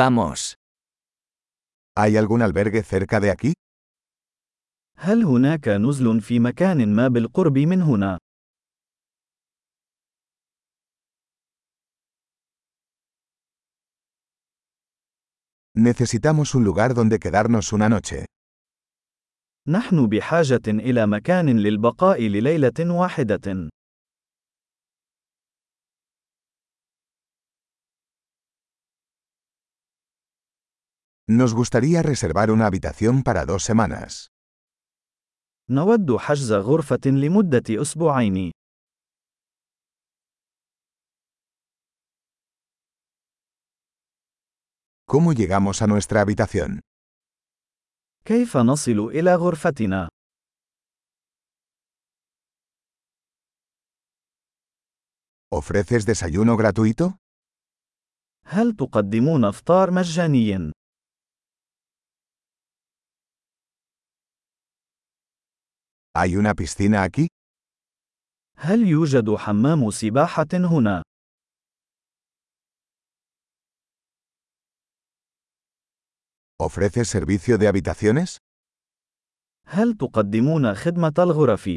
Vamos. 0.00 0.54
¿Hay 1.96 2.16
algún 2.16 2.40
albergue 2.42 2.84
cerca 2.84 3.18
de 3.18 3.30
aquí? 3.32 3.52
هل 4.96 5.24
هناك 5.24 5.68
نزل 5.68 6.20
في 6.20 6.38
مكان 6.40 6.94
ما 6.94 7.08
بالقرب 7.08 7.58
من 7.58 7.82
هنا؟ 7.82 8.18
Necesitamos 15.74 16.54
un 16.54 16.62
lugar 16.64 16.94
donde 16.94 17.18
quedarnos 17.18 17.72
una 17.72 17.88
noche. 17.88 18.24
نحن 19.68 20.06
بحاجة 20.06 20.62
إلى 20.68 21.06
مكان 21.06 21.58
للبقاء 21.58 22.22
لليلة 22.22 22.94
واحدة. 22.94 23.68
Nos 31.27 31.53
gustaría 31.53 32.01
reservar 32.01 32.51
una 32.51 32.65
habitación 32.65 33.23
para 33.23 33.45
dos 33.45 33.63
semanas. 33.63 34.29
نود 35.69 36.17
حجز 36.17 36.51
غرفة 36.51 36.99
لمدة 37.05 37.81
أسبوعين. 37.81 38.51
¿Cómo 45.05 45.33
llegamos 45.33 45.81
a 45.81 45.87
nuestra 45.87 46.21
habitación? 46.21 46.79
كيف 48.25 48.57
نصل 48.57 48.99
إلى 48.99 49.35
غرفتنا؟ 49.35 50.09
¿Ofreces 55.53 56.05
desayuno 56.05 56.57
gratuito? 56.57 57.17
هل 58.45 58.75
تقدمون 58.75 59.45
إفطار 59.45 59.91
مجاني؟ 59.91 60.71
¿Hay 66.17 66.35
una 66.35 66.53
piscina 66.53 67.03
aquí? 67.03 67.27
هل 68.57 68.87
يوجد 68.87 69.35
حمام 69.35 69.91
سباحة 69.91 70.47
هنا؟ 70.53 71.03
¿Ofreces 76.59 77.07
servicio 77.09 77.57
de 77.57 77.67
habitaciones? 77.67 78.37
هل 79.67 79.93
تقدمون 79.97 80.73
خدمة 80.75 81.13
الغرف؟ 81.19 81.69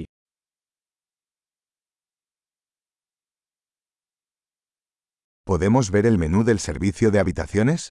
¿Podemos 5.44 5.90
ver 5.90 6.06
el 6.06 6.18
menú 6.18 6.44
del 6.44 6.58
servicio 6.58 7.10
de 7.10 7.18
habitaciones? 7.20 7.88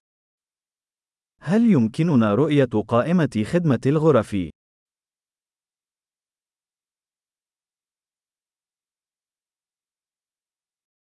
هل 1.42 1.72
يمكننا 1.72 2.36
رؤية 2.36 2.84
قائمة 2.88 3.44
خدمة 3.46 3.82
الغرف؟ 3.86 4.36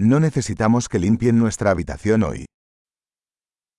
No 0.00 0.20
necesitamos 0.20 0.88
que 0.88 0.98
limpien 0.98 1.38
nuestra 1.38 1.70
habitación 1.70 2.22
hoy. 2.22 2.44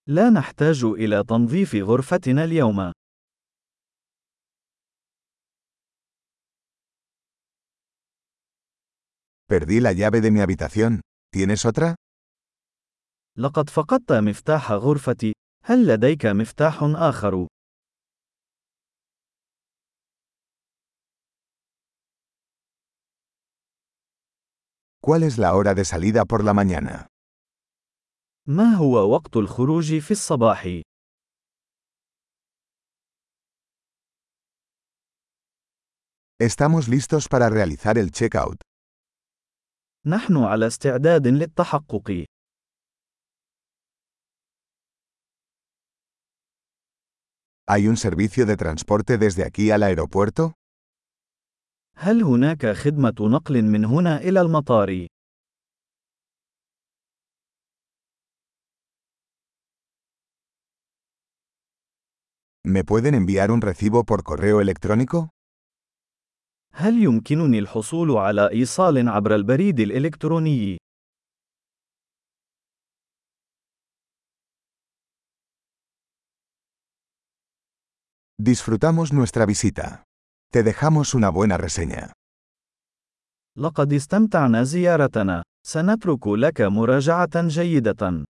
لا 0.07 0.29
نحتاج 0.29 0.83
إلى 0.83 1.23
تنظيف 1.23 1.75
غرفتنا 1.75 2.43
اليوم. 2.43 2.91
Perdí 9.47 9.79
la 9.79 9.93
llave 9.93 10.21
de 10.21 10.31
mi 10.31 10.41
habitación. 10.41 11.01
¿Tienes 11.31 11.65
otra? 11.65 11.95
لقد 13.37 13.69
فقدت 13.69 14.11
مفتاح 14.11 14.71
غرفتي. 14.71 15.33
هل 15.65 15.87
لديك 15.87 16.25
مفتاح 16.25 16.83
آخر؟ 16.83 17.47
¿Cuál 25.01 25.23
es 25.23 25.37
la 25.37 25.55
hora 25.55 25.73
de 25.73 25.85
salida 25.85 26.25
por 26.25 26.43
la 26.43 26.53
mañana? 26.53 27.07
ما 28.47 28.75
هو 28.75 29.13
وقت 29.13 29.37
الخروج 29.37 29.99
في 29.99 30.11
الصباح؟ 30.11 30.81
Estamos 36.39 36.87
listos 36.87 37.27
para 37.27 37.49
realizar 37.49 37.97
el 37.97 38.11
checkout. 38.11 38.57
نحن 40.05 40.37
على 40.37 40.67
استعداد 40.67 41.27
للتحقق. 41.27 42.25
¿Hay 47.67 47.87
un 47.87 47.97
servicio 47.97 48.45
de 48.45 48.57
transporte 48.57 49.17
desde 49.17 49.43
aquí 49.43 49.71
al 49.71 49.81
aeropuerto? 49.83 50.53
هل 52.02 52.22
هناك 52.22 52.66
خدمة 52.66 53.14
نقل 53.20 53.62
من 53.62 53.84
هنا 53.84 54.16
إلى 54.16 54.40
المطار؟ 54.40 55.06
¿Me 62.64 62.84
pueden 62.84 63.14
enviar 63.14 63.50
un 63.50 63.60
recibo 63.60 64.04
por 64.04 64.22
correo 64.22 64.60
electrónico? 64.60 65.28
هل 66.72 67.02
يمكنني 67.02 67.58
الحصول 67.58 68.10
على 68.10 68.50
إيصال 68.50 69.08
عبر 69.08 69.34
البريد 69.34 69.80
الإلكتروني؟ 69.80 70.78
Disfrutamos 78.38 79.12
nuestra 79.12 79.44
visita. 79.44 80.09
Te 80.52 80.64
dejamos 80.64 81.14
una 81.14 81.28
buena 81.30 81.56
reseña. 81.56 82.12
لقد 83.56 83.92
استمتعنا 83.92 84.62
زيارتنا. 84.62 85.42
سنترك 85.66 86.26
لك 86.26 86.60
مراجعة 86.60 87.48
جيدة. 87.48 88.24